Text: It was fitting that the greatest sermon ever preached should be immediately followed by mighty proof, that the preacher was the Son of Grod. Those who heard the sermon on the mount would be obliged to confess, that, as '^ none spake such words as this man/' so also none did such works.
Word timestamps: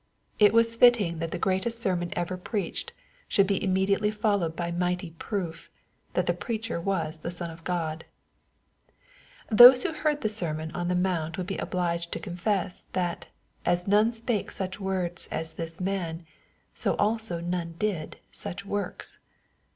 It 0.39 0.51
was 0.51 0.75
fitting 0.75 1.19
that 1.19 1.29
the 1.29 1.37
greatest 1.37 1.77
sermon 1.77 2.09
ever 2.13 2.35
preached 2.35 2.91
should 3.27 3.45
be 3.45 3.63
immediately 3.63 4.09
followed 4.09 4.55
by 4.55 4.71
mighty 4.71 5.11
proof, 5.19 5.69
that 6.15 6.25
the 6.25 6.33
preacher 6.33 6.81
was 6.81 7.19
the 7.19 7.29
Son 7.29 7.51
of 7.51 7.63
Grod. 7.63 8.01
Those 9.51 9.83
who 9.83 9.93
heard 9.93 10.21
the 10.21 10.27
sermon 10.27 10.71
on 10.71 10.87
the 10.87 10.95
mount 10.95 11.37
would 11.37 11.45
be 11.45 11.57
obliged 11.59 12.11
to 12.13 12.19
confess, 12.19 12.87
that, 12.93 13.27
as 13.63 13.83
'^ 13.85 13.87
none 13.87 14.11
spake 14.11 14.49
such 14.49 14.79
words 14.79 15.27
as 15.29 15.53
this 15.53 15.77
man/' 15.79 16.25
so 16.73 16.95
also 16.95 17.39
none 17.39 17.75
did 17.77 18.17
such 18.31 18.65
works. 18.65 19.19